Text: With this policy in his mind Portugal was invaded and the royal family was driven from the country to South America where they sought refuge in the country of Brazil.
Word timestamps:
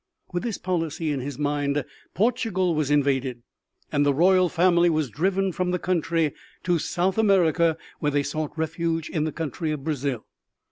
With 0.33 0.41
this 0.41 0.57
policy 0.57 1.11
in 1.11 1.19
his 1.19 1.37
mind 1.37 1.85
Portugal 2.15 2.73
was 2.73 2.89
invaded 2.89 3.43
and 3.91 4.03
the 4.03 4.15
royal 4.15 4.49
family 4.49 4.89
was 4.89 5.11
driven 5.11 5.51
from 5.51 5.69
the 5.69 5.77
country 5.77 6.33
to 6.63 6.79
South 6.79 7.19
America 7.19 7.77
where 7.99 8.09
they 8.11 8.23
sought 8.23 8.57
refuge 8.57 9.09
in 9.11 9.25
the 9.25 9.31
country 9.31 9.69
of 9.69 9.83
Brazil. 9.83 10.25